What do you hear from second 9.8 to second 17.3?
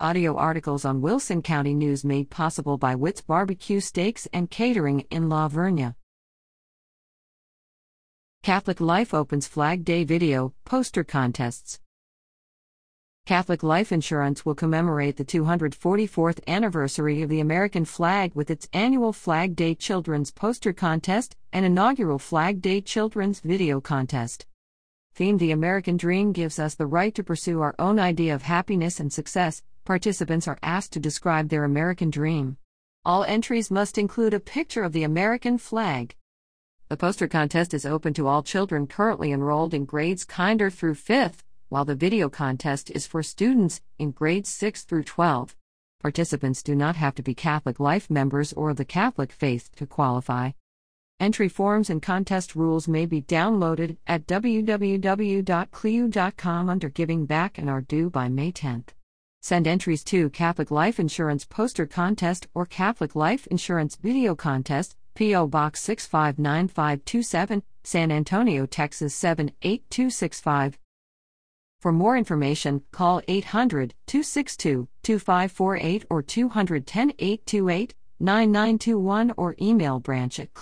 Day video poster contests. Catholic Life Insurance will commemorate the 244th anniversary of